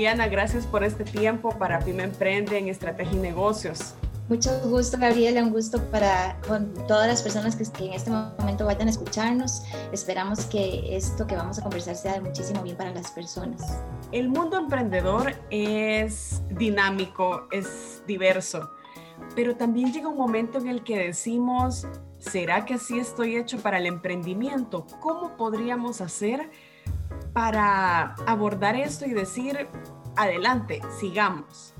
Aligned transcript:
Gracias 0.00 0.64
por 0.64 0.82
este 0.82 1.04
tiempo 1.04 1.50
para 1.58 1.78
Pyme 1.80 2.04
Emprende 2.04 2.56
en 2.56 2.68
Estrategia 2.68 3.18
y 3.18 3.20
Negocios. 3.20 3.94
Mucho 4.30 4.50
gusto, 4.64 4.96
Gabriela, 4.98 5.42
un 5.42 5.50
gusto 5.50 5.78
para 5.90 6.38
con 6.48 6.72
todas 6.86 7.06
las 7.06 7.22
personas 7.22 7.54
que, 7.54 7.64
que, 7.70 7.84
en 7.84 7.92
este 7.92 8.10
momento 8.10 8.64
vayan 8.64 8.88
a 8.88 8.92
escucharnos. 8.92 9.62
Esperamos 9.92 10.46
que 10.46 10.96
esto 10.96 11.26
que 11.26 11.36
vamos 11.36 11.58
a 11.58 11.62
conversar 11.62 11.96
sea 11.96 12.14
de 12.14 12.22
muchísimo 12.22 12.62
bien 12.62 12.78
para 12.78 12.94
las 12.94 13.10
personas. 13.10 13.82
El 14.10 14.30
mundo 14.30 14.56
emprendedor 14.56 15.34
es 15.50 16.40
dinámico, 16.48 17.46
es 17.52 18.02
diverso, 18.06 18.70
pero 19.36 19.54
también 19.54 19.92
llega 19.92 20.08
un 20.08 20.16
momento 20.16 20.56
en 20.56 20.68
el 20.68 20.82
que 20.82 20.96
decimos, 20.96 21.86
¿será 22.18 22.64
que 22.64 22.74
así 22.74 22.98
estoy 22.98 23.36
hecho 23.36 23.58
para 23.58 23.76
el 23.76 23.84
emprendimiento? 23.84 24.86
¿Cómo 25.00 25.36
podríamos 25.36 26.00
hacer 26.00 26.50
para 27.32 28.14
abordar 28.26 28.76
esto 28.76 29.06
y 29.06 29.12
decir, 29.12 29.68
adelante, 30.16 30.80
sigamos? 30.98 31.74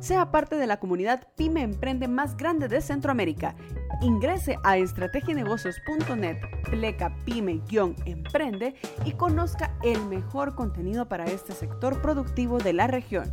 Sea 0.00 0.30
parte 0.30 0.56
de 0.56 0.66
la 0.66 0.78
comunidad 0.78 1.26
Pyme 1.36 1.62
Emprende 1.62 2.06
más 2.06 2.36
grande 2.36 2.68
de 2.68 2.80
Centroamérica. 2.80 3.56
Ingrese 4.02 4.58
a 4.62 4.76
estrategienegocios.net, 4.76 6.36
pleca 6.70 7.16
pyme-emprende 7.24 8.74
y 9.04 9.12
conozca 9.12 9.74
el 9.82 10.04
mejor 10.06 10.54
contenido 10.54 11.08
para 11.08 11.24
este 11.24 11.54
sector 11.54 12.02
productivo 12.02 12.58
de 12.58 12.74
la 12.74 12.86
región. 12.86 13.32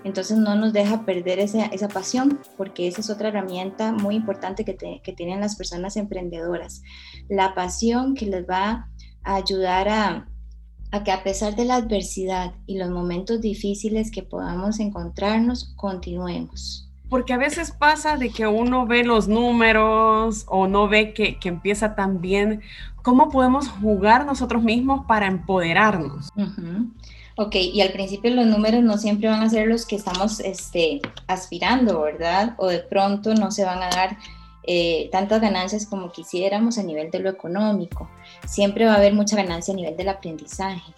Entonces 0.03 0.37
no 0.37 0.55
nos 0.55 0.73
deja 0.73 1.05
perder 1.05 1.39
esa, 1.39 1.65
esa 1.65 1.87
pasión, 1.87 2.39
porque 2.57 2.87
esa 2.87 3.01
es 3.01 3.09
otra 3.09 3.29
herramienta 3.29 3.91
muy 3.91 4.15
importante 4.15 4.65
que, 4.65 4.75
que, 5.01 5.13
tienen 5.13 5.39
las 5.39 5.55
personas 5.55 5.95
emprendedoras. 5.95 6.81
La 7.29 7.55
pasión 7.55 8.13
que 8.13 8.25
les 8.25 8.45
va 8.47 8.89
a 9.23 9.35
ayudar 9.35 9.87
a, 9.87 10.27
a 10.91 11.03
que 11.03 11.11
a 11.11 11.23
pesar 11.23 11.55
de 11.55 11.65
la 11.65 11.75
adversidad 11.75 12.53
y 12.67 12.77
los 12.77 12.89
momentos 12.89 13.39
difíciles 13.41 14.11
que 14.11 14.23
podamos 14.23 14.79
encontrarnos, 14.79 15.73
continuemos. 15.75 16.89
Porque 17.09 17.33
a 17.33 17.37
veces 17.37 17.71
pasa 17.71 18.17
de 18.17 18.29
que 18.29 18.47
uno 18.47 18.87
ve 18.87 19.03
los 19.03 19.27
números 19.27 20.45
o 20.47 20.67
no 20.67 20.87
ve 20.87 21.13
que, 21.13 21.37
que 21.37 21.49
empieza 21.49 21.95
tan 21.95 22.21
bien. 22.21 22.61
¿Cómo 23.03 23.29
podemos 23.29 23.69
jugar 23.69 24.25
nosotros 24.25 24.63
mismos 24.63 25.05
para 25.05 25.27
empoderarnos? 25.27 26.29
Ok, 27.35 27.55
y 27.55 27.81
al 27.81 27.91
principio 27.91 28.29
los 28.31 28.45
números 28.45 28.83
no 28.83 28.97
siempre 28.97 29.27
van 29.27 29.41
a 29.41 29.49
ser 29.49 29.67
los 29.67 29.87
que 29.87 29.95
estamos 29.95 30.39
este, 30.39 31.01
aspirando, 31.25 32.01
¿verdad? 32.01 32.53
O 32.57 32.67
de 32.67 32.79
pronto 32.79 33.33
no 33.33 33.49
se 33.49 33.65
van 33.65 33.81
a 33.81 33.89
dar 33.89 34.17
eh, 34.65 35.09
tantas 35.11 35.41
ganancias 35.41 35.87
como 35.87 36.11
quisiéramos 36.11 36.77
a 36.77 36.83
nivel 36.83 37.09
de 37.09 37.19
lo 37.19 37.29
económico. 37.29 38.09
Siempre 38.45 38.85
va 38.85 38.93
a 38.93 38.97
haber 38.97 39.13
mucha 39.13 39.35
ganancia 39.35 39.73
a 39.73 39.77
nivel 39.77 39.97
del 39.97 40.09
aprendizaje. 40.09 40.93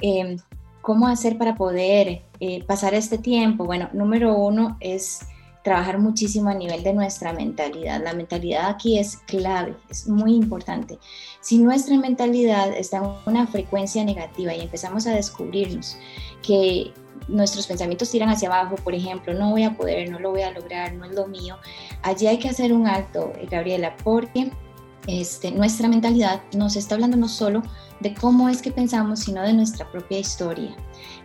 Em, 0.00 0.38
¿Cómo 0.80 1.08
hacer 1.08 1.36
para 1.36 1.56
poder 1.56 2.22
eh, 2.40 2.64
pasar 2.64 2.94
este 2.94 3.18
tiempo? 3.18 3.64
Bueno, 3.64 3.90
número 3.92 4.34
uno 4.36 4.76
es 4.80 5.26
trabajar 5.66 5.98
muchísimo 5.98 6.48
a 6.48 6.54
nivel 6.54 6.84
de 6.84 6.92
nuestra 6.92 7.32
mentalidad. 7.32 8.00
La 8.00 8.14
mentalidad 8.14 8.68
aquí 8.68 9.00
es 9.00 9.16
clave, 9.26 9.74
es 9.90 10.06
muy 10.06 10.36
importante. 10.36 11.00
Si 11.40 11.58
nuestra 11.58 11.98
mentalidad 11.98 12.72
está 12.72 12.98
en 12.98 13.10
una 13.26 13.48
frecuencia 13.48 14.04
negativa 14.04 14.54
y 14.54 14.60
empezamos 14.60 15.08
a 15.08 15.10
descubrirnos 15.10 15.98
que 16.40 16.92
nuestros 17.26 17.66
pensamientos 17.66 18.12
tiran 18.12 18.28
hacia 18.28 18.48
abajo, 18.48 18.76
por 18.76 18.94
ejemplo, 18.94 19.34
no 19.34 19.50
voy 19.50 19.64
a 19.64 19.76
poder, 19.76 20.08
no 20.08 20.20
lo 20.20 20.30
voy 20.30 20.42
a 20.42 20.52
lograr, 20.52 20.94
no 20.94 21.04
es 21.04 21.10
lo 21.10 21.26
mío, 21.26 21.56
allí 22.02 22.28
hay 22.28 22.38
que 22.38 22.48
hacer 22.48 22.72
un 22.72 22.86
alto, 22.86 23.32
eh, 23.36 23.48
Gabriela, 23.50 23.96
porque 24.04 24.52
este, 25.06 25.50
nuestra 25.52 25.88
mentalidad 25.88 26.42
nos 26.54 26.76
está 26.76 26.94
hablando 26.94 27.16
no 27.16 27.28
solo 27.28 27.62
de 28.00 28.14
cómo 28.14 28.48
es 28.48 28.60
que 28.60 28.70
pensamos, 28.70 29.20
sino 29.20 29.42
de 29.42 29.52
nuestra 29.52 29.90
propia 29.90 30.18
historia. 30.18 30.76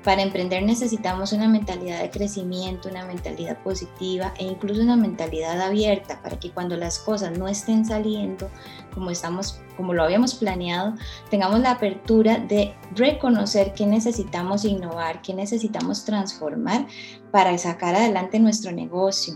Para 0.03 0.21
emprender 0.21 0.63
necesitamos 0.63 1.33
una 1.33 1.47
mentalidad 1.47 2.01
de 2.01 2.09
crecimiento, 2.09 2.89
una 2.89 3.05
mentalidad 3.05 3.61
positiva 3.63 4.33
e 4.37 4.45
incluso 4.45 4.81
una 4.81 4.95
mentalidad 4.95 5.59
abierta 5.61 6.21
para 6.21 6.39
que 6.39 6.51
cuando 6.51 6.77
las 6.77 6.99
cosas 6.99 7.37
no 7.37 7.47
estén 7.47 7.85
saliendo 7.85 8.49
como 8.93 9.11
estamos 9.11 9.59
como 9.77 9.93
lo 9.93 10.03
habíamos 10.03 10.35
planeado, 10.35 10.93
tengamos 11.31 11.59
la 11.59 11.71
apertura 11.71 12.37
de 12.37 12.75
reconocer 12.93 13.73
que 13.73 13.87
necesitamos 13.87 14.63
innovar, 14.63 15.21
que 15.21 15.33
necesitamos 15.33 16.05
transformar 16.05 16.85
para 17.31 17.57
sacar 17.57 17.95
adelante 17.95 18.39
nuestro 18.39 18.71
negocio. 18.71 19.33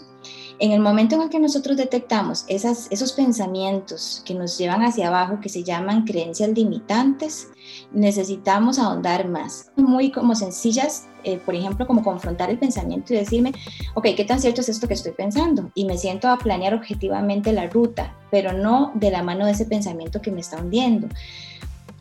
En 0.57 0.71
el 0.71 0.79
momento 0.79 1.15
en 1.15 1.21
el 1.21 1.29
que 1.29 1.39
nosotros 1.39 1.75
detectamos 1.75 2.45
esas, 2.47 2.87
esos 2.89 3.11
pensamientos 3.11 4.23
que 4.25 4.33
nos 4.33 4.57
llevan 4.57 4.83
hacia 4.83 5.09
abajo, 5.09 5.39
que 5.41 5.49
se 5.49 5.63
llaman 5.63 6.05
creencias 6.05 6.49
limitantes, 6.49 7.49
necesitamos 7.91 8.79
ahondar 8.79 9.27
más. 9.27 9.71
Muy 9.75 10.11
como 10.11 10.33
sencillas, 10.33 11.07
eh, 11.25 11.39
por 11.43 11.55
ejemplo, 11.55 11.85
como 11.85 12.03
confrontar 12.03 12.49
el 12.49 12.57
pensamiento 12.57 13.13
y 13.13 13.17
decirme, 13.17 13.51
ok, 13.95 14.07
¿qué 14.15 14.23
tan 14.23 14.39
cierto 14.39 14.61
es 14.61 14.69
esto 14.69 14.87
que 14.87 14.93
estoy 14.93 15.11
pensando? 15.11 15.71
Y 15.75 15.83
me 15.83 15.97
siento 15.97 16.29
a 16.29 16.37
planear 16.37 16.73
objetivamente 16.73 17.51
la 17.51 17.67
ruta, 17.67 18.15
pero 18.31 18.53
no 18.53 18.93
de 18.95 19.11
la 19.11 19.23
mano 19.23 19.45
de 19.45 19.51
ese 19.51 19.65
pensamiento 19.65 20.21
que 20.21 20.31
me 20.31 20.39
está 20.39 20.57
hundiendo. 20.57 21.09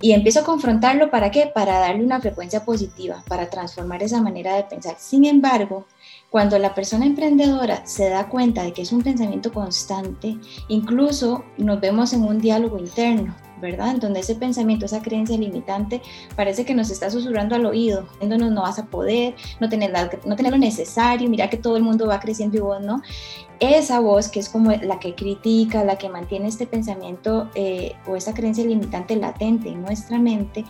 Y 0.01 0.13
empiezo 0.13 0.41
a 0.41 0.45
confrontarlo 0.45 1.11
para 1.11 1.31
qué? 1.31 1.51
Para 1.53 1.79
darle 1.79 2.05
una 2.05 2.21
frecuencia 2.21 2.65
positiva, 2.65 3.25
para 3.27 3.49
transformar 3.49 4.03
esa 4.03 4.21
manera 4.21 4.55
de 4.55 4.65
pensar. 4.65 4.97
Sin 4.99 5.25
embargo, 5.25 5.87
cuando 6.35 6.59
la 6.59 6.75
persona 6.75 7.07
emprendedora 7.07 7.87
se 7.87 8.09
da 8.09 8.29
cuenta 8.29 8.65
de 8.65 8.73
que 8.73 8.83
es 8.83 8.91
un 8.91 9.03
pensamiento 9.03 9.53
constante, 9.53 10.37
incluso 10.67 11.45
nos 11.59 11.81
vemos 11.81 12.13
en 12.13 12.25
un 12.25 12.41
diálogo 12.41 12.77
interno, 12.77 13.37
¿verdad? 13.61 13.93
En 13.93 14.01
donde 14.01 14.19
ese 14.19 14.35
pensamiento, 14.35 14.85
esa 14.85 15.01
creencia 15.01 15.39
limitante 15.39 16.03
parece 16.35 16.65
que 16.65 16.75
nos 16.75 16.91
está 16.91 17.09
susurrando 17.09 17.55
al 17.55 17.65
oído, 17.65 18.09
diciéndonos 18.15 18.51
no 18.51 18.63
vas 18.63 18.81
a 18.81 18.87
poder, 18.87 19.37
no 19.61 19.69
tener, 19.69 19.93
no 20.27 20.35
tener 20.35 20.51
lo 20.51 20.59
necesario, 20.59 21.31
mira 21.31 21.49
que 21.49 21.57
todo 21.57 21.77
el 21.77 21.85
mundo 21.85 22.09
va 22.09 22.19
creciendo 22.19 22.57
y 22.57 22.61
vos 22.61 22.81
no. 22.81 23.01
Esa 23.61 24.01
voz 24.01 24.27
que 24.27 24.41
es 24.41 24.49
como 24.49 24.73
la 24.73 24.99
que 24.99 25.15
critica, 25.15 25.85
la 25.85 25.99
que 25.99 26.09
mantiene 26.09 26.49
este 26.49 26.67
pensamiento 26.67 27.49
eh, 27.55 27.93
o 28.09 28.17
esa 28.17 28.35
creencia 28.35 28.65
limitante 28.65 29.15
latente 29.15 29.69
en 29.69 29.83
nuestra 29.83 30.19
mente, 30.19 30.65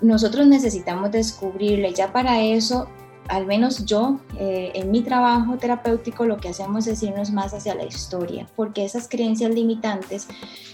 nosotros 0.00 0.46
necesitamos 0.46 1.10
descubrirle. 1.10 1.92
Ya 1.92 2.12
para 2.12 2.40
eso 2.40 2.86
al 3.28 3.46
menos 3.46 3.84
yo, 3.84 4.20
eh, 4.38 4.72
en 4.74 4.90
mi 4.90 5.02
trabajo 5.02 5.56
terapéutico, 5.56 6.24
lo 6.24 6.38
que 6.38 6.48
hacemos 6.48 6.86
es 6.86 7.02
irnos 7.02 7.30
más 7.30 7.54
hacia 7.54 7.74
la 7.74 7.84
historia, 7.84 8.48
porque 8.56 8.84
esas 8.84 9.08
creencias 9.08 9.54
limitantes 9.54 10.28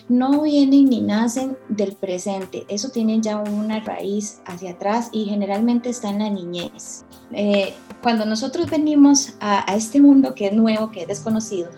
no 0.09 0.43
vienen 0.43 0.87
ni 0.87 1.00
nacen 1.00 1.56
del 1.69 1.93
presente, 1.93 2.65
eso 2.69 2.89
tiene 2.91 3.21
ya 3.21 3.37
una 3.39 3.81
raíz 3.81 4.41
hacia 4.47 4.73
atrás 4.73 5.11
y 5.12 5.27
generalmente 5.27 5.91
está 5.91 6.11
en 6.11 6.19
la 6.21 6.31
niñez. 6.31 7.05
Eh, 7.32 7.75
cuando 8.02 8.25
nosotros 8.25 8.70
venimos 8.70 9.34
a, 9.40 9.70
a, 9.70 9.76
este 9.76 10.00
mundo 10.00 10.34
que 10.34 10.46
es 10.46 10.52
nuevo, 10.52 10.90
que 10.90 11.02
es 11.02 11.08
desconocido, 11.08 11.70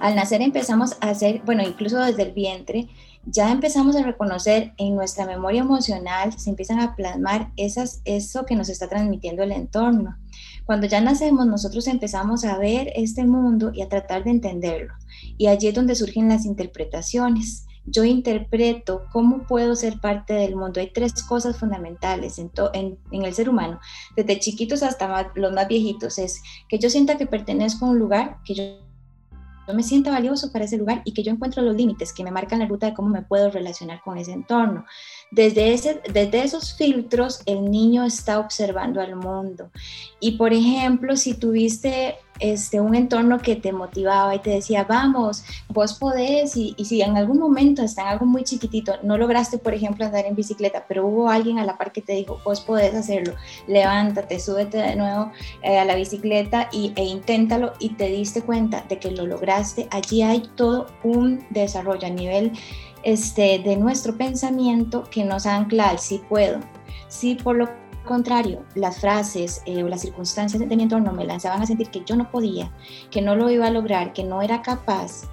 al 0.00 0.14
nacer 0.14 0.40
empezamos 0.40 0.96
a 1.00 1.10
hacer, 1.10 1.42
bueno, 1.44 1.62
incluso 1.62 1.98
desde 1.98 2.22
el 2.22 2.32
vientre, 2.32 2.88
ya 3.26 3.50
empezamos 3.50 3.96
a 3.96 4.02
reconocer 4.02 4.74
en 4.76 4.94
nuestra 4.94 5.26
memoria 5.26 5.62
emocional, 5.62 6.38
se 6.38 6.50
empiezan 6.50 6.80
a 6.80 6.94
plasmar 6.94 7.50
esas, 7.56 8.02
eso 8.04 8.44
que 8.44 8.54
nos 8.54 8.68
está 8.68 8.88
transmitiendo 8.88 9.42
el 9.42 9.52
entorno. 9.52 10.16
Cuando 10.66 10.86
ya 10.86 11.00
nacemos, 11.00 11.46
nosotros 11.46 11.86
empezamos 11.86 12.44
a 12.44 12.58
ver 12.58 12.92
este 12.94 13.24
mundo 13.24 13.70
y 13.72 13.82
a 13.82 13.88
tratar 13.88 14.24
de 14.24 14.30
entenderlo. 14.30 14.94
Y 15.38 15.46
allí 15.46 15.68
es 15.68 15.74
donde 15.74 15.94
surgen 15.94 16.28
las 16.28 16.44
interpretaciones. 16.44 17.66
Yo 17.86 18.04
interpreto 18.04 19.06
cómo 19.12 19.46
puedo 19.46 19.76
ser 19.76 20.00
parte 20.00 20.34
del 20.34 20.56
mundo. 20.56 20.80
Hay 20.80 20.90
tres 20.90 21.22
cosas 21.22 21.58
fundamentales 21.58 22.38
en, 22.38 22.50
en, 22.72 23.24
el 23.24 23.34
ser 23.34 23.48
humano, 23.48 23.80
desde 24.16 24.38
chiquitos 24.38 24.82
hasta 24.82 25.32
los 25.34 25.52
más 25.52 25.68
viejitos. 25.68 26.18
Es 26.18 26.42
que 26.68 26.78
yo 26.78 26.88
sienta 26.88 27.18
que 27.18 27.26
pertenezco 27.26 27.86
a 27.86 27.90
un 27.90 27.98
lugar, 27.98 28.38
que 28.44 28.54
yo 28.54 28.84
yo 29.66 29.74
me 29.74 29.82
sienta 29.82 30.10
valioso 30.10 30.52
para 30.52 30.66
ese 30.66 30.76
lugar 30.76 31.02
y 31.04 31.12
que 31.12 31.22
yo 31.22 31.32
encuentro 31.32 31.62
los 31.62 31.74
límites 31.74 32.12
que 32.12 32.24
me 32.24 32.30
marcan 32.30 32.58
la 32.58 32.66
ruta 32.66 32.86
de 32.86 32.94
cómo 32.94 33.08
me 33.08 33.22
puedo 33.22 33.50
relacionar 33.50 34.02
con 34.02 34.18
ese 34.18 34.32
entorno. 34.32 34.84
Desde, 35.30 35.72
ese, 35.72 36.02
desde 36.12 36.42
esos 36.42 36.74
filtros, 36.74 37.40
el 37.46 37.70
niño 37.70 38.04
está 38.04 38.38
observando 38.38 39.00
al 39.00 39.16
mundo. 39.16 39.70
Y 40.20 40.32
por 40.32 40.52
ejemplo, 40.52 41.16
si 41.16 41.34
tuviste 41.34 42.16
este, 42.40 42.80
un 42.80 42.94
entorno 42.94 43.38
que 43.38 43.56
te 43.56 43.72
motivaba 43.72 44.34
y 44.34 44.40
te 44.40 44.50
decía, 44.50 44.84
vamos, 44.84 45.44
vos 45.68 45.94
podés, 45.94 46.56
y, 46.56 46.74
si 46.84 47.02
en 47.02 47.16
algún 47.16 47.38
momento, 47.38 47.82
hasta 47.82 48.02
en 48.02 48.08
algo 48.08 48.26
muy 48.26 48.44
chiquitito, 48.44 48.94
no 49.02 49.16
lograste, 49.16 49.58
por 49.58 49.74
ejemplo, 49.74 50.04
andar 50.04 50.26
en 50.26 50.34
bicicleta, 50.34 50.84
pero 50.88 51.06
hubo 51.06 51.28
alguien 51.28 51.58
a 51.58 51.64
la 51.64 51.78
par 51.78 51.92
que 51.92 52.02
te 52.02 52.12
dijo, 52.14 52.40
vos 52.44 52.60
podés 52.60 52.94
hacerlo, 52.94 53.34
levántate, 53.66 54.40
súbete 54.40 54.78
de 54.78 54.96
nuevo 54.96 55.30
eh, 55.62 55.78
a 55.78 55.84
la 55.84 55.94
bicicleta 55.94 56.68
y, 56.72 56.92
e 56.96 57.04
inténtalo 57.04 57.72
y 57.78 57.90
te 57.90 58.08
diste 58.08 58.42
cuenta 58.42 58.84
de 58.88 58.98
que 58.98 59.10
lo 59.10 59.26
lograste, 59.26 59.88
allí 59.90 60.22
hay 60.22 60.42
todo 60.56 60.86
un 61.02 61.46
desarrollo 61.50 62.06
a 62.06 62.10
nivel 62.10 62.52
este, 63.04 63.58
de 63.58 63.76
nuestro 63.76 64.16
pensamiento 64.16 65.04
que 65.04 65.24
nos 65.24 65.46
ancla 65.46 65.90
al 65.90 65.98
sí 65.98 66.20
puedo. 66.28 66.60
Si 67.08 67.36
por 67.36 67.56
lo 67.56 67.68
contrario 68.04 68.64
las 68.74 69.00
frases 69.00 69.62
eh, 69.66 69.82
o 69.82 69.88
las 69.88 70.02
circunstancias 70.02 70.60
de 70.60 70.76
mi 70.76 70.82
entorno 70.82 71.12
me 71.12 71.24
lanzaban 71.24 71.62
a 71.62 71.66
sentir 71.66 71.90
que 71.90 72.04
yo 72.04 72.16
no 72.16 72.30
podía, 72.30 72.72
que 73.10 73.22
no 73.22 73.36
lo 73.36 73.50
iba 73.50 73.66
a 73.66 73.70
lograr, 73.70 74.12
que 74.12 74.24
no 74.24 74.42
era 74.42 74.62
capaz. 74.62 75.28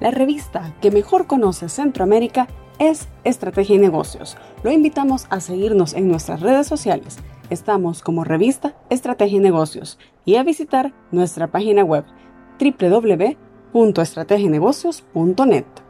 La 0.00 0.10
revista 0.10 0.74
que 0.80 0.90
mejor 0.90 1.26
conoce 1.26 1.68
Centroamérica 1.68 2.48
es 2.78 3.08
Estrategia 3.24 3.76
y 3.76 3.78
Negocios. 3.78 4.36
Lo 4.62 4.70
invitamos 4.70 5.26
a 5.30 5.40
seguirnos 5.40 5.94
en 5.94 6.08
nuestras 6.08 6.40
redes 6.40 6.66
sociales. 6.66 7.18
Estamos 7.50 8.02
como 8.02 8.24
revista 8.24 8.76
Estrategia 8.90 9.38
y 9.38 9.40
Negocios 9.40 9.98
y 10.24 10.36
a 10.36 10.44
visitar 10.44 10.92
nuestra 11.10 11.48
página 11.48 11.82
web 11.82 12.04
www 12.60 13.48
www.estrategienegocios.net. 13.72 15.87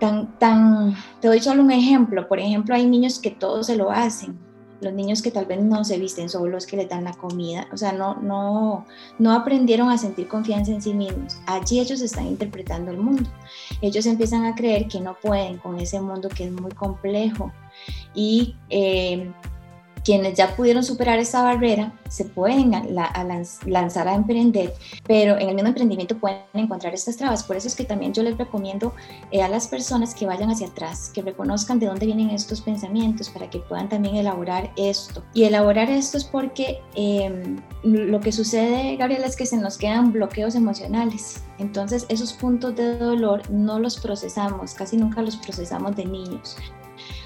Tan, 0.00 0.38
tan, 0.38 0.96
te 1.20 1.28
doy 1.28 1.40
solo 1.40 1.62
un 1.62 1.70
ejemplo. 1.70 2.28
Por 2.28 2.38
ejemplo, 2.38 2.74
hay 2.74 2.86
niños 2.86 3.18
que 3.18 3.30
todos 3.30 3.66
se 3.66 3.76
lo 3.76 3.90
hacen. 3.90 4.38
Los 4.80 4.92
niños 4.92 5.22
que 5.22 5.32
tal 5.32 5.46
vez 5.46 5.60
no 5.60 5.84
se 5.84 5.98
visten, 5.98 6.28
solo 6.28 6.52
los 6.52 6.64
que 6.64 6.76
les 6.76 6.88
dan 6.88 7.02
la 7.02 7.12
comida. 7.12 7.66
O 7.72 7.76
sea, 7.76 7.90
no, 7.92 8.14
no, 8.14 8.86
no 9.18 9.32
aprendieron 9.32 9.90
a 9.90 9.98
sentir 9.98 10.28
confianza 10.28 10.70
en 10.70 10.80
sí 10.80 10.94
mismos. 10.94 11.36
Allí 11.46 11.80
ellos 11.80 12.00
están 12.00 12.28
interpretando 12.28 12.92
el 12.92 12.98
mundo. 12.98 13.28
Ellos 13.82 14.06
empiezan 14.06 14.44
a 14.44 14.54
creer 14.54 14.86
que 14.86 15.00
no 15.00 15.16
pueden 15.20 15.58
con 15.58 15.80
ese 15.80 16.00
mundo 16.00 16.28
que 16.28 16.44
es 16.44 16.52
muy 16.52 16.70
complejo. 16.70 17.52
Y 18.14 18.54
eh, 18.70 19.32
quienes 20.08 20.38
ya 20.38 20.56
pudieron 20.56 20.82
superar 20.82 21.18
esa 21.18 21.42
barrera 21.42 21.92
se 22.08 22.24
pueden 22.24 22.72
lanzar 23.66 24.08
a 24.08 24.14
emprender, 24.14 24.72
pero 25.06 25.36
en 25.36 25.50
el 25.50 25.54
mismo 25.54 25.68
emprendimiento 25.68 26.16
pueden 26.16 26.38
encontrar 26.54 26.94
estas 26.94 27.18
trabas. 27.18 27.44
Por 27.44 27.56
eso 27.56 27.68
es 27.68 27.76
que 27.76 27.84
también 27.84 28.14
yo 28.14 28.22
les 28.22 28.38
recomiendo 28.38 28.94
eh, 29.32 29.42
a 29.42 29.48
las 29.48 29.66
personas 29.66 30.14
que 30.14 30.24
vayan 30.24 30.50
hacia 30.50 30.68
atrás, 30.68 31.10
que 31.12 31.20
reconozcan 31.20 31.78
de 31.78 31.88
dónde 31.88 32.06
vienen 32.06 32.30
estos 32.30 32.62
pensamientos 32.62 33.28
para 33.28 33.50
que 33.50 33.58
puedan 33.58 33.90
también 33.90 34.16
elaborar 34.16 34.72
esto. 34.78 35.22
Y 35.34 35.44
elaborar 35.44 35.90
esto 35.90 36.16
es 36.16 36.24
porque 36.24 36.80
em, 36.94 37.60
lo 37.82 38.18
que 38.20 38.32
sucede, 38.32 38.96
Gabriela, 38.96 39.26
es 39.26 39.36
que 39.36 39.44
se 39.44 39.58
nos 39.58 39.76
quedan 39.76 40.10
bloqueos 40.10 40.54
emocionales. 40.54 41.42
Entonces 41.58 42.06
esos 42.08 42.32
puntos 42.32 42.74
de 42.76 42.96
dolor 42.96 43.42
no 43.50 43.78
los 43.78 44.00
procesamos, 44.00 44.72
casi 44.72 44.96
nunca 44.96 45.20
los 45.20 45.36
procesamos 45.36 45.94
de 45.96 46.06
niños 46.06 46.56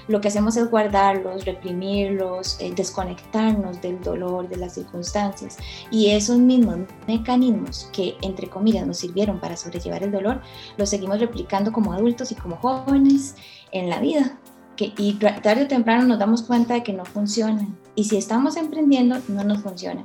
lo 0.07 0.21
que 0.21 0.27
hacemos 0.27 0.57
es 0.57 0.69
guardarlos, 0.69 1.45
reprimirlos, 1.45 2.57
eh, 2.59 2.73
desconectarnos 2.75 3.81
del 3.81 4.01
dolor, 4.01 4.49
de 4.49 4.57
las 4.57 4.73
circunstancias. 4.73 5.57
Y 5.91 6.09
esos 6.11 6.37
mismos 6.37 6.79
mecanismos 7.07 7.89
que, 7.93 8.15
entre 8.21 8.49
comillas, 8.49 8.85
nos 8.85 8.97
sirvieron 8.97 9.39
para 9.39 9.57
sobrellevar 9.57 10.03
el 10.03 10.11
dolor, 10.11 10.41
los 10.77 10.89
seguimos 10.89 11.19
replicando 11.19 11.71
como 11.71 11.93
adultos 11.93 12.31
y 12.31 12.35
como 12.35 12.57
jóvenes 12.57 13.35
en 13.71 13.89
la 13.89 13.99
vida. 13.99 14.39
Que, 14.75 14.91
y 14.97 15.13
tarde 15.13 15.65
o 15.65 15.67
temprano 15.67 16.03
nos 16.05 16.17
damos 16.17 16.41
cuenta 16.41 16.73
de 16.73 16.83
que 16.83 16.93
no 16.93 17.05
funcionan. 17.05 17.77
Y 17.95 18.05
si 18.05 18.17
estamos 18.17 18.57
emprendiendo, 18.57 19.19
no 19.27 19.43
nos 19.43 19.61
funciona. 19.61 20.03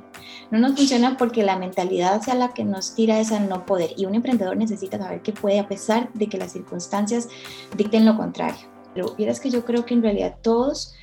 No 0.51 0.59
nos 0.59 0.75
funciona 0.75 1.17
porque 1.17 1.43
la 1.43 1.57
mentalidad 1.57 2.15
hacia 2.15 2.35
la 2.35 2.53
que 2.53 2.63
nos 2.63 2.93
tira 2.93 3.19
es 3.19 3.31
no 3.31 3.65
poder. 3.65 3.93
Y 3.97 4.05
un 4.05 4.13
emprendedor 4.13 4.57
necesita 4.57 4.99
saber 4.99 5.21
que 5.21 5.33
puede 5.33 5.59
a 5.59 5.67
pesar 5.67 6.11
de 6.13 6.27
que 6.27 6.37
las 6.37 6.51
circunstancias 6.51 7.27
dicten 7.75 8.05
lo 8.05 8.15
contrario. 8.15 8.78
Pero 8.99 9.15
vieras 9.15 9.39
que 9.39 9.49
yo 9.49 9.63
creo 9.63 9.85
que 9.85 9.93
en 9.93 10.03
realidad 10.03 10.39
todos 10.41 10.93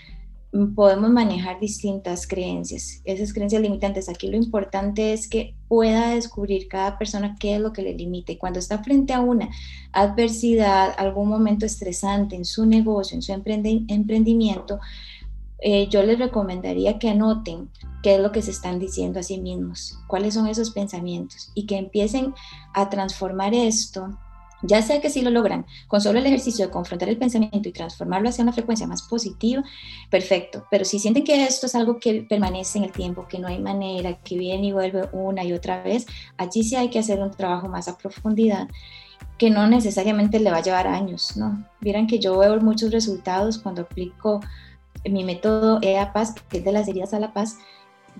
podemos 0.74 1.08
manejar 1.08 1.58
distintas 1.60 2.26
creencias, 2.26 3.00
esas 3.06 3.32
creencias 3.32 3.62
limitantes. 3.62 4.10
Aquí 4.10 4.28
lo 4.28 4.36
importante 4.36 5.14
es 5.14 5.28
que 5.28 5.54
pueda 5.66 6.10
descubrir 6.10 6.68
cada 6.68 6.98
persona 6.98 7.36
qué 7.40 7.54
es 7.54 7.60
lo 7.62 7.72
que 7.72 7.80
le 7.80 7.94
limita. 7.94 8.32
Y 8.32 8.36
cuando 8.36 8.58
está 8.58 8.84
frente 8.84 9.14
a 9.14 9.20
una 9.20 9.48
adversidad, 9.92 10.94
algún 10.98 11.30
momento 11.30 11.64
estresante 11.64 12.36
en 12.36 12.44
su 12.44 12.66
negocio, 12.66 13.14
en 13.14 13.22
su 13.22 13.32
emprendimiento, 13.32 14.78
eh, 15.60 15.88
yo 15.88 16.02
les 16.02 16.18
recomendaría 16.18 16.98
que 16.98 17.08
anoten 17.08 17.70
qué 18.02 18.16
es 18.16 18.20
lo 18.20 18.30
que 18.30 18.42
se 18.42 18.50
están 18.50 18.78
diciendo 18.78 19.20
a 19.20 19.22
sí 19.22 19.38
mismos, 19.38 19.98
cuáles 20.06 20.34
son 20.34 20.48
esos 20.48 20.70
pensamientos 20.70 21.50
y 21.54 21.64
que 21.64 21.78
empiecen 21.78 22.34
a 22.74 22.90
transformar 22.90 23.54
esto 23.54 24.18
ya 24.62 24.82
sea 24.82 25.00
que 25.00 25.10
si 25.10 25.22
lo 25.22 25.30
logran 25.30 25.66
con 25.86 26.00
solo 26.00 26.18
el 26.18 26.26
ejercicio 26.26 26.66
de 26.66 26.72
confrontar 26.72 27.08
el 27.08 27.18
pensamiento 27.18 27.68
y 27.68 27.72
transformarlo 27.72 28.28
hacia 28.28 28.42
una 28.42 28.52
frecuencia 28.52 28.86
más 28.86 29.02
positiva, 29.02 29.62
perfecto. 30.10 30.66
Pero 30.70 30.84
si 30.84 30.98
sienten 30.98 31.24
que 31.24 31.44
esto 31.44 31.66
es 31.66 31.74
algo 31.74 31.98
que 31.98 32.26
permanece 32.28 32.78
en 32.78 32.84
el 32.84 32.92
tiempo, 32.92 33.26
que 33.28 33.38
no 33.38 33.48
hay 33.48 33.58
manera, 33.58 34.14
que 34.14 34.36
viene 34.38 34.68
y 34.68 34.72
vuelve 34.72 35.08
una 35.12 35.44
y 35.44 35.52
otra 35.52 35.82
vez, 35.82 36.06
allí 36.36 36.62
sí 36.62 36.76
hay 36.76 36.90
que 36.90 36.98
hacer 36.98 37.20
un 37.20 37.30
trabajo 37.30 37.68
más 37.68 37.88
a 37.88 37.98
profundidad 37.98 38.68
que 39.38 39.50
no 39.50 39.66
necesariamente 39.66 40.40
le 40.40 40.50
va 40.50 40.58
a 40.58 40.62
llevar 40.62 40.86
años, 40.86 41.36
¿no? 41.36 41.62
Vieran 41.80 42.06
que 42.06 42.18
yo 42.18 42.38
veo 42.38 42.58
muchos 42.60 42.90
resultados 42.90 43.58
cuando 43.58 43.82
aplico 43.82 44.40
mi 45.04 45.24
método 45.24 45.78
EAPAS, 45.82 46.34
que 46.48 46.58
es 46.58 46.64
de 46.64 46.72
las 46.72 46.88
heridas 46.88 47.12
a 47.12 47.20
la 47.20 47.34
paz, 47.34 47.58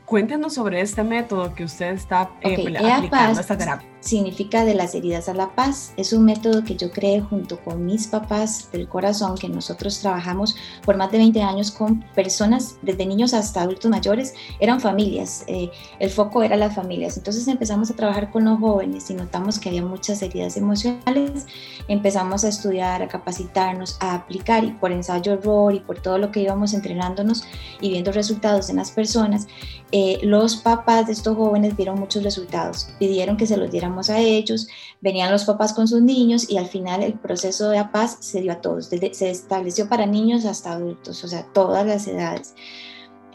Cuéntenos 0.04 0.54
sobre 0.54 0.80
este 0.80 1.02
método 1.02 1.54
que 1.54 1.64
usted 1.64 1.94
está 1.94 2.30
eh, 2.42 2.52
aplicando 2.52 3.40
esta 3.40 3.56
terapia. 3.56 3.88
Significa 4.06 4.64
de 4.64 4.76
las 4.76 4.94
heridas 4.94 5.28
a 5.28 5.34
la 5.34 5.56
paz. 5.56 5.92
Es 5.96 6.12
un 6.12 6.24
método 6.24 6.62
que 6.62 6.76
yo 6.76 6.92
creé 6.92 7.20
junto 7.20 7.58
con 7.58 7.84
mis 7.84 8.06
papás 8.06 8.70
del 8.70 8.86
corazón, 8.88 9.36
que 9.36 9.48
nosotros 9.48 9.98
trabajamos 9.98 10.54
por 10.84 10.96
más 10.96 11.10
de 11.10 11.18
20 11.18 11.42
años 11.42 11.72
con 11.72 12.04
personas, 12.14 12.76
desde 12.82 13.04
niños 13.04 13.34
hasta 13.34 13.62
adultos 13.62 13.90
mayores, 13.90 14.32
eran 14.60 14.80
familias. 14.80 15.42
Eh, 15.48 15.72
el 15.98 16.10
foco 16.10 16.44
era 16.44 16.56
las 16.56 16.76
familias. 16.76 17.16
Entonces 17.16 17.48
empezamos 17.48 17.90
a 17.90 17.96
trabajar 17.96 18.30
con 18.30 18.44
los 18.44 18.60
jóvenes 18.60 19.10
y 19.10 19.14
notamos 19.14 19.58
que 19.58 19.70
había 19.70 19.82
muchas 19.82 20.22
heridas 20.22 20.56
emocionales. 20.56 21.44
Empezamos 21.88 22.44
a 22.44 22.48
estudiar, 22.48 23.02
a 23.02 23.08
capacitarnos, 23.08 23.96
a 23.98 24.14
aplicar 24.14 24.62
y 24.62 24.70
por 24.70 24.92
ensayo-error 24.92 25.74
y 25.74 25.80
por 25.80 26.00
todo 26.00 26.18
lo 26.18 26.30
que 26.30 26.42
íbamos 26.42 26.74
entrenándonos 26.74 27.42
y 27.80 27.88
viendo 27.88 28.12
resultados 28.12 28.70
en 28.70 28.76
las 28.76 28.92
personas 28.92 29.48
eh, 29.92 30.18
los 30.22 30.56
papás 30.56 31.06
de 31.06 31.12
estos 31.12 31.36
jóvenes 31.36 31.76
vieron 31.76 32.00
muchos 32.00 32.24
resultados, 32.24 32.88
pidieron 32.98 33.36
que 33.36 33.46
se 33.46 33.56
los 33.56 33.70
a 34.10 34.20
ellos, 34.20 34.68
venían 35.00 35.32
los 35.32 35.44
papás 35.44 35.72
con 35.72 35.88
sus 35.88 36.02
niños 36.02 36.50
y 36.50 36.58
al 36.58 36.66
final 36.66 37.02
el 37.02 37.14
proceso 37.14 37.70
de 37.70 37.84
paz 37.92 38.18
se 38.20 38.40
dio 38.40 38.52
a 38.52 38.60
todos, 38.60 38.86
se 38.86 39.30
estableció 39.30 39.88
para 39.88 40.06
niños 40.06 40.44
hasta 40.44 40.72
adultos, 40.72 41.24
o 41.24 41.28
sea, 41.28 41.44
todas 41.52 41.86
las 41.86 42.06
edades. 42.06 42.54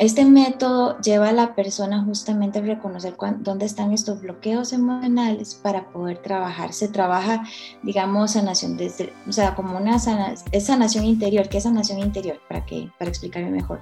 Este 0.01 0.25
método 0.25 1.00
lleva 1.00 1.29
a 1.29 1.31
la 1.31 1.53
persona 1.53 2.03
justamente 2.03 2.58
a 2.58 2.63
reconocer 2.63 3.13
dónde 3.41 3.67
están 3.67 3.93
estos 3.93 4.20
bloqueos 4.20 4.74
emocionales 4.74 5.53
para 5.53 5.91
poder 5.91 6.17
trabajar. 6.17 6.74
Se 6.74 6.88
trabaja, 6.88 7.43
digamos, 7.84 8.31
sanación 8.31 8.77
desde, 8.77 9.13
o 9.29 9.31
sea, 9.31 9.53
como 9.53 9.77
una 9.77 10.00
sanación 10.00 11.05
interior. 11.05 11.50
¿Qué 11.50 11.58
es 11.60 11.65
sanación 11.65 12.00
interior? 12.00 12.39
Para, 12.50 12.65
que, 12.65 12.89
para 12.98 13.12
explicarme 13.12 13.51
mejor. 13.51 13.79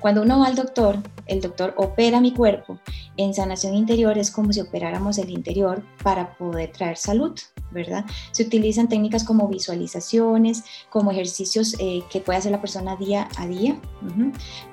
Cuando 0.00 0.20
uno 0.20 0.40
va 0.40 0.48
al 0.48 0.54
doctor, 0.54 0.98
el 1.24 1.40
doctor 1.40 1.72
opera 1.78 2.20
mi 2.20 2.34
cuerpo. 2.34 2.78
En 3.16 3.32
sanación 3.32 3.72
interior 3.72 4.18
es 4.18 4.30
como 4.30 4.52
si 4.52 4.60
operáramos 4.60 5.16
el 5.16 5.30
interior 5.30 5.82
para 6.02 6.36
poder 6.36 6.72
traer 6.72 6.98
salud, 6.98 7.32
¿verdad? 7.74 8.06
Se 8.30 8.44
utilizan 8.44 8.88
técnicas 8.88 9.24
como 9.24 9.48
visualizaciones, 9.48 10.64
como 10.88 11.10
ejercicios 11.10 11.76
eh, 11.78 12.02
que 12.10 12.20
puede 12.20 12.38
hacer 12.38 12.52
la 12.52 12.60
persona 12.60 12.96
día 12.96 13.28
a 13.36 13.46
día. 13.46 13.78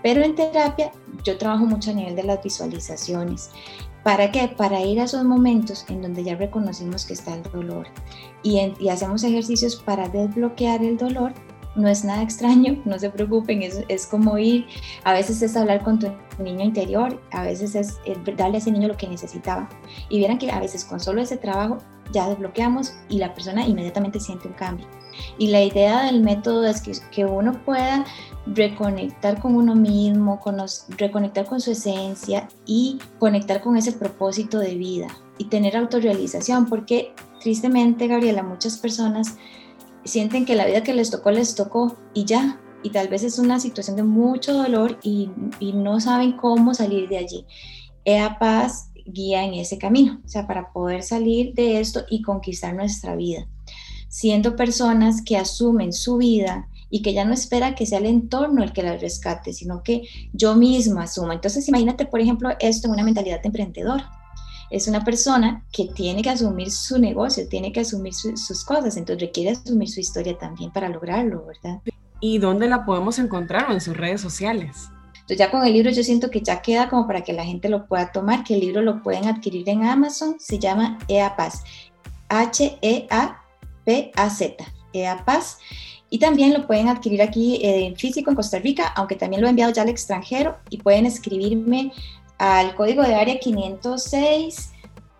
Pero 0.01 0.23
en 0.23 0.35
terapia, 0.35 0.91
yo 1.25 1.37
trabajo 1.37 1.65
mucho 1.65 1.91
a 1.91 1.93
nivel 1.93 2.15
de 2.15 2.23
las 2.23 2.41
visualizaciones. 2.41 3.49
¿Para 4.03 4.31
qué? 4.31 4.47
Para 4.47 4.81
ir 4.81 4.99
a 4.99 5.03
esos 5.03 5.23
momentos 5.23 5.85
en 5.89 6.01
donde 6.01 6.23
ya 6.23 6.35
reconocimos 6.35 7.05
que 7.05 7.13
está 7.13 7.35
el 7.35 7.43
dolor 7.43 7.87
y, 8.43 8.59
hacemos 8.89 9.23
ejercicios 9.23 9.75
para 9.75 10.09
desbloquear 10.09 10.83
el 10.83 10.97
dolor. 10.97 11.33
No 11.75 11.87
es 11.87 12.03
nada 12.03 12.21
extraño, 12.21 12.81
no 12.85 12.97
se 12.99 13.09
preocupen, 13.09 13.61
es, 13.61 13.83
es 13.87 14.07
como 14.07 14.37
ir, 14.37 14.65
a 15.03 15.13
veces 15.13 15.41
es 15.41 15.55
hablar 15.55 15.83
con 15.83 15.99
tu 15.99 16.11
niño 16.39 16.65
interior, 16.65 17.21
a 17.31 17.43
veces 17.43 17.75
es, 17.75 17.99
es 18.05 18.17
darle 18.35 18.57
a 18.57 18.59
ese 18.59 18.71
niño 18.71 18.87
lo 18.87 18.97
que 18.97 19.07
necesitaba. 19.07 19.69
Y 20.09 20.17
vieran 20.17 20.37
que 20.37 20.51
a 20.51 20.59
veces 20.59 20.83
con 20.83 20.99
solo 20.99 21.21
ese 21.21 21.37
trabajo 21.37 21.77
ya 22.11 22.29
desbloqueamos 22.29 22.93
y 23.09 23.17
la 23.17 23.33
persona 23.33 23.65
inmediatamente 23.65 24.19
siente 24.19 24.47
un 24.47 24.53
cambio. 24.53 24.87
Y 25.37 25.47
la 25.47 25.61
idea 25.61 26.03
del 26.03 26.21
método 26.21 26.65
es 26.65 26.81
que, 26.81 26.93
que 27.11 27.25
uno 27.25 27.63
pueda 27.63 28.05
reconectar 28.45 29.39
con 29.39 29.55
uno 29.55 29.75
mismo, 29.75 30.39
con 30.39 30.57
reconectar 30.97 31.45
con 31.45 31.61
su 31.61 31.71
esencia 31.71 32.47
y 32.65 32.99
conectar 33.19 33.61
con 33.61 33.77
ese 33.77 33.91
propósito 33.93 34.59
de 34.59 34.75
vida 34.75 35.07
y 35.37 35.45
tener 35.45 35.75
autorrealización, 35.77 36.67
porque 36.67 37.13
tristemente, 37.41 38.07
Gabriela, 38.07 38.43
muchas 38.43 38.77
personas 38.77 39.35
sienten 40.03 40.45
que 40.45 40.55
la 40.55 40.65
vida 40.65 40.83
que 40.83 40.93
les 40.93 41.11
tocó 41.11 41.31
les 41.31 41.55
tocó 41.55 41.95
y 42.13 42.25
ya, 42.25 42.59
y 42.83 42.89
tal 42.89 43.07
vez 43.07 43.23
es 43.23 43.37
una 43.37 43.59
situación 43.59 43.95
de 43.95 44.03
mucho 44.03 44.53
dolor 44.53 44.97
y, 45.03 45.29
y 45.59 45.73
no 45.73 45.99
saben 45.99 46.33
cómo 46.33 46.73
salir 46.73 47.07
de 47.09 47.17
allí. 47.17 47.45
Ea 48.05 48.39
Paz 48.39 48.90
guía 49.11 49.43
en 49.43 49.53
ese 49.53 49.77
camino, 49.77 50.21
o 50.25 50.27
sea, 50.27 50.47
para 50.47 50.71
poder 50.71 51.03
salir 51.03 51.53
de 51.53 51.79
esto 51.79 52.01
y 52.09 52.21
conquistar 52.21 52.73
nuestra 52.73 53.15
vida, 53.15 53.47
siendo 54.09 54.55
personas 54.55 55.21
que 55.21 55.37
asumen 55.37 55.93
su 55.93 56.17
vida 56.17 56.67
y 56.89 57.01
que 57.01 57.13
ya 57.13 57.25
no 57.25 57.33
espera 57.33 57.73
que 57.73 57.85
sea 57.85 57.99
el 57.99 58.05
entorno 58.05 58.63
el 58.63 58.73
que 58.73 58.83
la 58.83 58.97
rescate, 58.97 59.53
sino 59.53 59.81
que 59.81 60.03
yo 60.33 60.55
misma 60.55 61.03
asuma. 61.03 61.33
Entonces, 61.33 61.67
imagínate, 61.69 62.05
por 62.05 62.19
ejemplo, 62.19 62.49
esto 62.59 62.87
en 62.87 62.93
una 62.93 63.03
mentalidad 63.03 63.41
de 63.41 63.47
emprendedor. 63.47 64.01
Es 64.69 64.87
una 64.87 65.03
persona 65.03 65.65
que 65.71 65.85
tiene 65.87 66.21
que 66.21 66.29
asumir 66.29 66.71
su 66.71 66.97
negocio, 66.97 67.47
tiene 67.47 67.71
que 67.71 67.81
asumir 67.81 68.13
sus 68.13 68.63
cosas, 68.63 68.95
entonces 68.97 69.21
requiere 69.21 69.51
asumir 69.51 69.89
su 69.89 69.99
historia 69.99 70.37
también 70.37 70.71
para 70.71 70.89
lograrlo, 70.89 71.45
¿verdad? 71.45 71.81
¿Y 72.19 72.37
dónde 72.37 72.69
la 72.69 72.85
podemos 72.85 73.19
encontrar 73.19 73.71
en 73.71 73.81
sus 73.81 73.97
redes 73.97 74.21
sociales? 74.21 74.89
Entonces 75.31 75.47
ya 75.47 75.51
con 75.51 75.65
el 75.65 75.71
libro 75.71 75.89
yo 75.91 76.03
siento 76.03 76.29
que 76.29 76.41
ya 76.41 76.61
queda 76.61 76.89
como 76.89 77.07
para 77.07 77.21
que 77.21 77.31
la 77.31 77.45
gente 77.45 77.69
lo 77.69 77.85
pueda 77.87 78.11
tomar, 78.11 78.43
que 78.43 78.55
el 78.55 78.59
libro 78.59 78.81
lo 78.81 79.01
pueden 79.01 79.29
adquirir 79.29 79.69
en 79.69 79.85
Amazon, 79.85 80.35
se 80.37 80.59
llama 80.59 80.99
EA 81.07 81.37
Paz, 81.37 81.63
H-E-A-P-A-Z, 82.27 83.13
EA 84.91 85.23
Paz. 85.23 85.57
Y 86.09 86.19
también 86.19 86.53
lo 86.53 86.67
pueden 86.67 86.89
adquirir 86.89 87.21
aquí 87.21 87.61
en 87.63 87.95
físico 87.95 88.29
en 88.29 88.35
Costa 88.35 88.59
Rica, 88.59 88.87
aunque 88.93 89.15
también 89.15 89.41
lo 89.41 89.47
he 89.47 89.51
enviado 89.51 89.71
ya 89.71 89.83
al 89.83 89.89
extranjero 89.89 90.57
y 90.69 90.79
pueden 90.79 91.05
escribirme 91.05 91.93
al 92.37 92.75
código 92.75 93.01
de 93.01 93.15
área 93.15 93.39
506 93.39 94.73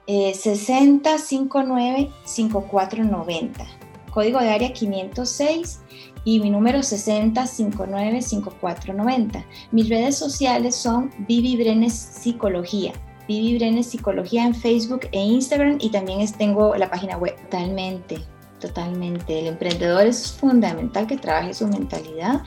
eh, 0.07 0.33
6059 0.33 2.11
5490. 2.25 3.65
Código 4.11 4.41
de 4.41 4.49
área 4.49 4.73
506 4.73 5.79
y 6.23 6.39
mi 6.39 6.49
número 6.49 6.83
6059 6.83 8.21
5490. 8.21 9.45
Mis 9.71 9.89
redes 9.89 10.17
sociales 10.17 10.75
son 10.75 11.11
Vivi 11.27 11.57
Brenes 11.57 11.93
Psicología. 11.93 12.93
Vivi 13.27 13.57
Brenes 13.57 13.87
Psicología 13.87 14.45
en 14.45 14.55
Facebook 14.55 15.07
e 15.11 15.19
Instagram 15.19 15.77
y 15.79 15.89
también 15.89 16.25
tengo 16.33 16.75
la 16.75 16.89
página 16.89 17.17
web. 17.17 17.35
Totalmente 17.43 18.19
Totalmente. 18.61 19.39
El 19.39 19.47
emprendedor 19.47 20.05
es 20.05 20.33
fundamental 20.33 21.07
que 21.07 21.17
trabaje 21.17 21.53
su 21.53 21.67
mentalidad, 21.67 22.43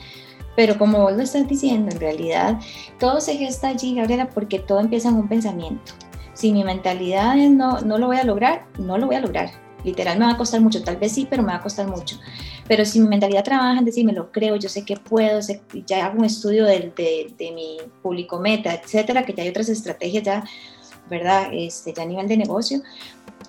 pero 0.55 0.77
como 0.77 1.01
vos 1.01 1.13
lo 1.13 1.21
estás 1.21 1.47
diciendo, 1.47 1.91
en 1.91 1.99
realidad 1.99 2.59
todo 2.97 3.19
se 3.19 3.35
gesta 3.35 3.67
allí, 3.67 3.95
Gabriela, 3.95 4.29
porque 4.29 4.59
todo 4.59 4.79
empieza 4.79 5.09
en 5.09 5.15
un 5.15 5.27
pensamiento. 5.27 5.91
Si 6.33 6.53
mi 6.53 6.63
mentalidad 6.63 7.37
es 7.37 7.51
no, 7.51 7.81
no 7.81 7.97
lo 7.97 8.07
voy 8.07 8.17
a 8.17 8.23
lograr, 8.23 8.65
no 8.79 8.97
lo 8.97 9.07
voy 9.07 9.17
a 9.17 9.19
lograr. 9.19 9.51
Literal 9.83 10.17
me 10.17 10.25
va 10.25 10.31
a 10.31 10.37
costar 10.37 10.61
mucho, 10.61 10.81
tal 10.83 10.97
vez 10.97 11.11
sí, 11.11 11.27
pero 11.29 11.43
me 11.43 11.49
va 11.49 11.57
a 11.57 11.61
costar 11.61 11.87
mucho. 11.87 12.17
Pero 12.67 12.83
si 12.85 12.99
mi 12.99 13.07
mentalidad 13.07 13.43
trabaja 13.43 13.77
en 13.77 13.85
decir, 13.85 14.05
me 14.05 14.13
lo 14.13 14.31
creo, 14.31 14.55
yo 14.55 14.69
sé 14.69 14.83
que 14.83 14.97
puedo, 14.97 15.39
ya 15.85 16.05
hago 16.05 16.19
un 16.19 16.25
estudio 16.25 16.65
de, 16.65 16.91
de, 16.95 17.33
de, 17.37 17.51
mi 17.51 17.77
público 18.01 18.39
meta, 18.39 18.73
etcétera, 18.73 19.23
que 19.23 19.33
ya 19.33 19.43
hay 19.43 19.49
otras 19.49 19.69
estrategias 19.69 20.23
ya, 20.23 20.43
¿verdad? 21.09 21.49
Este, 21.53 21.93
ya 21.93 22.03
a 22.03 22.05
nivel 22.05 22.27
de 22.27 22.37
negocio, 22.37 22.81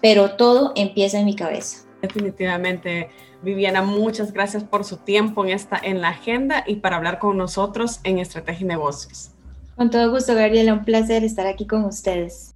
pero 0.02 0.32
todo 0.32 0.73
empieza 0.76 1.18
en 1.18 1.25
mi 1.25 1.35
cabeza 1.35 1.87
Definitivamente, 2.02 3.08
Viviana, 3.42 3.82
muchas 3.82 4.32
gracias 4.32 4.64
por 4.64 4.85
su 4.85 4.99
tiempo 4.99 5.44
en, 5.44 5.52
esta, 5.52 5.78
en 5.82 6.00
la 6.00 6.11
agenda 6.11 6.62
y 6.66 6.76
para 6.76 6.96
hablar 6.96 7.18
con 7.18 7.37
nosotros 7.37 8.00
en 8.04 8.18
Estrategia 8.18 8.64
y 8.64 8.68
Negocios. 8.68 9.30
Con 9.76 9.90
todo 9.90 10.11
gusto, 10.11 10.35
Gabriela, 10.35 10.73
un 10.73 10.85
placer 10.85 11.25
estar 11.25 11.46
aquí 11.46 11.66
con 11.66 11.85
ustedes. 11.85 12.55